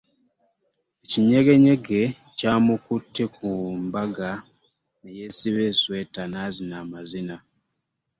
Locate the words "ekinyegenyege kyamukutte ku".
1.03-3.47